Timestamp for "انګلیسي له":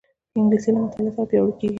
0.37-0.79